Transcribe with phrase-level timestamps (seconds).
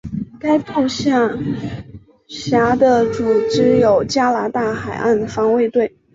[0.39, 1.29] 该部下
[2.27, 5.95] 辖的组织有加拿大海岸防卫队。